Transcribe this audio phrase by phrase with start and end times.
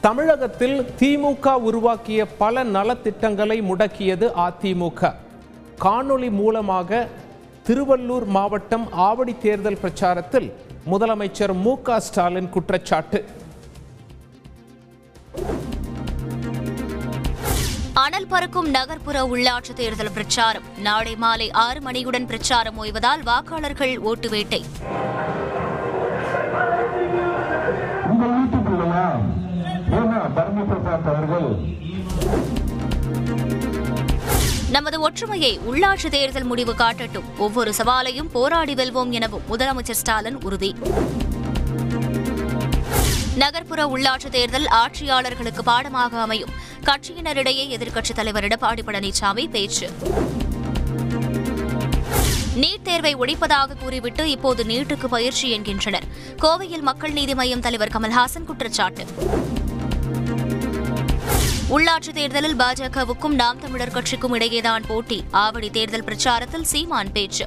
[0.00, 5.14] தமிழகத்தில் திமுக உருவாக்கிய பல நலத்திட்டங்களை முடக்கியது அதிமுக.
[5.84, 7.08] காணொளி மூலமாக
[7.66, 10.52] திருவள்ளூர் மாவட்டம் ஆவடி தேர்தல் பிரச்சாரத்தில்
[10.90, 13.24] முதலமைச்சர் மு க ஸ்டாலின் குற்றச்சாட்டு.
[17.92, 20.62] அனல் பறக்கும் நகர்ப்புற உள்ளாட்சி தேர்தல் பிரச்சாரம்.
[20.78, 24.62] நாளை மாலை ஆறு மணியுடன் பிரச்சாரம் ஓய்வதால் வாக்காளர்கள் ஓட்டு வேட்டை.
[30.46, 31.76] உங்கள் பிரசாத் அவர்கள்
[34.70, 37.36] நமது ஒற்றுமையை உள்ளாட்சி தேர்தல் முடிவு காட்டட்டும்.
[37.38, 40.76] ஒவ்வொரு சவாலையும் போராடி வெல்வோம் எனவும் முதலமைச்சர் ஸ்டாலின் உறுதி.
[43.34, 46.50] நகர்ப்புற உள்ளாட்சி தேர்தல் ஆட்சியாளர்களுக்கு பாடமாக அமையும்.
[46.84, 49.90] கட்சியினரிடையே எதிர்க்கட்சித் தலைவர் எடப்பாடி பழனிசாமி பேச்சு.
[52.56, 56.04] நீட் தேர்வை ஒழிப்பதாக கூறிவிட்டு இப்போது நீட்டுக்கு பயிற்சி என்கின்றனர்.
[56.42, 59.06] கோவையில் மக்கள் நீதி மய்யம் தலைவர் கமல்ஹாசன் குற்றச்சாட்டு.
[61.70, 65.24] உள்ளாட்சி தேர்தலில் பாஜகவுக்கும் நாம் தமிழர் கட்சிக்கும் இடையேதான் போட்டி.
[65.32, 67.46] ஆவடி தேர்தல் பிரச்சாரத்தில் சீமான் பேச்சு.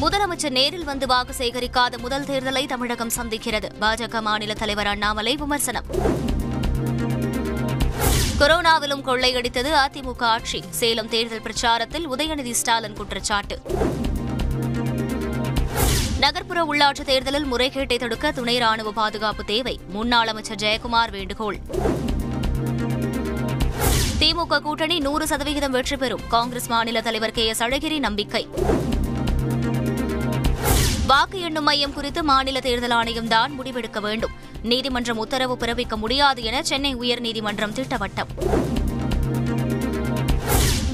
[0.00, 3.68] முதலமைச்சர் நேரில் வந்து வாக்கு சேகரிக்காத முதல் தேர்தலை தமிழகம் சந்திக்கிறது.
[3.80, 5.84] பாஜக மாநில தலைவர் அண்ணாமலை விமர்சனம்.
[8.38, 10.64] கொரோனாவிலும் கொள்ளையடித்தது அதிமுக ஆட்சி.
[10.70, 13.60] சேலம் தேர்தல் பிரச்சாரத்தில் உதயநிதி ஸ்டாலின் குற்றச்சாட்டு.
[16.26, 19.78] நகர்ப்புற உள்ளாட்சி தேர்தலில் முறைகேட்டை தடுக்க துணை ராணுவ பாதுகாப்பு தேவை.
[19.94, 21.58] முன்னாள் அமைச்சர் ஜெயக்குமார் வேண்டுகோள்.
[24.20, 26.22] திமுக கூட்டணி நூறு சதவிகிதம் வெற்றி பெறும்.
[26.28, 28.48] காங்கிரஸ் மாநில தலைவர் கே எஸ் அழகிரி நம்பிக்கை.
[31.06, 34.34] வாக்கு எண்ணும் மையம் குறித்து மாநில தேர்தல் ஆணையம் தான் முடிவெடுக்க வேண்டும்.
[34.62, 38.32] நீதிமன்றம் உத்தரவு பிறப்பிக்க முடியாது என சென்னை உயர்நீதிமன்றம் திட்டவட்டம்.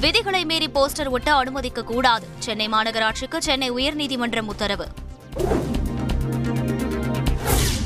[0.00, 2.27] விதிகளை மீறி போஸ்டர் ஒட்ட அனுமதிக்க கூடாது.
[2.39, 4.89] சென்னை மாநகராட்சிக்கு சென்னை உயர்நீதிமன்றம் உத்தரவு.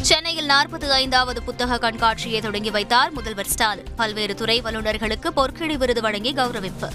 [0.01, 3.85] சென்னையில் நாற்பத்தி ஐந்தாவது புத்தக கண்காட்சியை தொடங்கி வைத்தார் முதல்வர் ஸ்டாலின்.
[3.97, 6.89] பல்வேறு துறை வல்லுநர்களுக்கு பொற்கிழி விருது வழங்கி கௌரவிப்பு.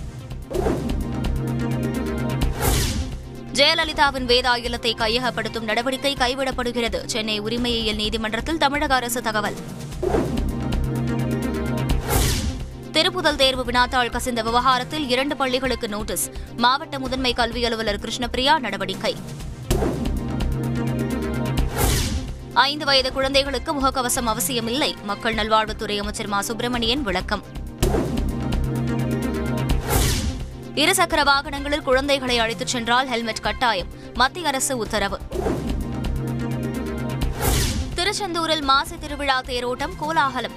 [3.53, 7.06] ஜெயலலிதாவின் வேதாயுலத்தை கையகப்படுத்தும் நடவடிக்கை கைவிடப்படுகிறது.
[7.06, 9.56] சென்னை உரிமையியல் நீதிமன்றத்தில் தமிழக அரசு தகவல்.
[12.92, 16.30] திருப்புதல் தேர்வு வினாத்தாள் கசிந்த விவகாரத்தில் இரண்டு பள்ளிகளுக்கு நோட்டீஸ்.
[16.58, 19.16] மாவட்ட முதன்மை கல்வி அலுவலர் கிருஷ்ணபிரியா நடவடிக்கை.
[22.62, 24.96] ஐந்து வயது குழந்தைகளுக்கு முகக்கவசம் அவசியமில்லை.
[25.04, 26.42] மக்கள் நல்வாழ்வுத்துறை அமைச்சர் மா.
[26.42, 27.44] சுப்பிரமணியன் விளக்கம்.
[30.76, 33.88] இருசக்கர வாகனங்களில் குழந்தைகளை அழைத்துச் சென்றால் ஹெல்மெட் கட்டாயம்.
[34.14, 35.20] மத்திய அரசு உத்தரவு.
[37.96, 40.52] திருச்செந்தூரில் மாசி திருவிழா தேரோட்டம் கோலாகலம்.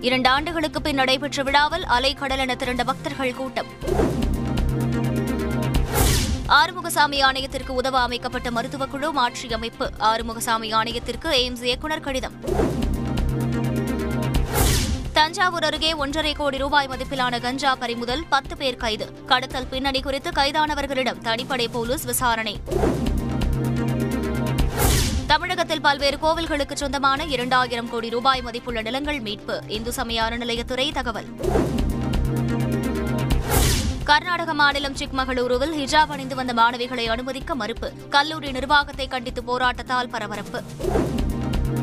[0.00, 3.66] இரண்டு ஆண்டுகளுக்கு பின் நடைபெற்ற விழாவில் அலைக்கடலென திரண்ட பக்தர்கள் கூட்டம்.
[6.54, 12.34] ஆறுமுகசாமி ஆணையத்திற்கு உதவ அமைக்கப்பட்ட மருத்துவக்குழு மாற்றியமைப்பு ஆறுமுகசாமி ஆணையத்திற்கு எய்ம்ஸ் இயக்குநர் கடிதம்.
[15.12, 19.06] தஞ்சாவூர் அருகே ஒன்றரை கோடி ரூபாய் மதிப்பிலான கஞ்சா பறிமுதல் பத்து பேர் கைது.
[19.26, 22.60] கடத்தல் பின்னணி குறித்து கைதானவர்களிடம் தனிப்படை போலீஸ் விசாரணை.
[25.26, 29.62] தமிழகத்தில் பல்வேறு கோவில்களுக்கு சொந்தமான இரண்டாயிரம் கோடி ரூபாய் மதிப்புள்ள நிலங்கள் மீட்பு.
[29.68, 31.26] இந்து சமய அறநிலையத்துறை தகவல்.
[34.08, 37.92] கர்நாடக மாநிலம் சிக்மகளூருவில் ஹிஜாப் அணிந்து வந்த மாணவிகளை அனுமதிக்க மறுப்பு.
[38.08, 40.62] கல்லூரி நிர்வாகத்தை கண்டித்து போராட்டத்தால் பரபரப்பு.